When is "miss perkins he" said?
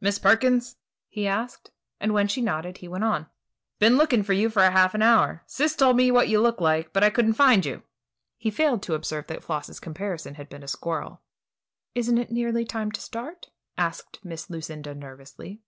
0.00-1.26